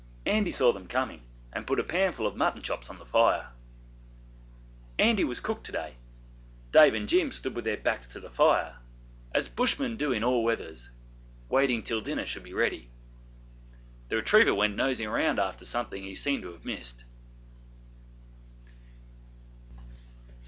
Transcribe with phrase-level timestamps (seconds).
[0.25, 1.21] Andy saw them coming,
[1.53, 3.51] and put a panful of mutton chops on the fire.
[4.97, 5.95] Andy was cook to day;
[6.71, 8.77] Dave and Jim stood with their backs to the fire,
[9.31, 10.89] as Bushmen do in all weathers,
[11.49, 12.89] waiting till dinner should be ready.
[14.09, 17.05] The retriever went nosing round after something he seemed to have missed.